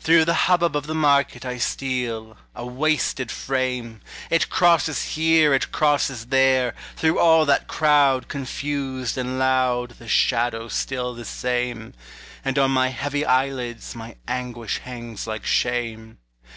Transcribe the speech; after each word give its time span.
Through 0.00 0.24
the 0.24 0.34
hubbub 0.50 0.74
of 0.74 0.88
the 0.88 0.96
market 0.96 1.44
I 1.46 1.58
steal, 1.58 2.36
a 2.56 2.66
wasted 2.66 3.30
frame; 3.30 4.00
It 4.28 4.48
crosses 4.48 5.10
here, 5.14 5.54
it 5.54 5.70
crosses 5.70 6.26
there, 6.26 6.74
Through 6.96 7.20
all 7.20 7.46
that 7.46 7.68
crowd 7.68 8.26
confused 8.26 9.16
and 9.16 9.38
loud 9.38 9.90
The 10.00 10.08
shadow 10.08 10.66
still 10.66 11.14
the 11.14 11.24
same; 11.24 11.94
And 12.44 12.58
on 12.58 12.72
my 12.72 12.88
heavy 12.88 13.24
eyelids 13.24 13.94
My 13.94 14.16
anguish 14.26 14.78
hangs 14.78 15.28
like 15.28 15.46
shame. 15.46 16.18